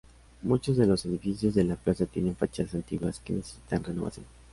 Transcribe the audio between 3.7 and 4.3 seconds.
renovación.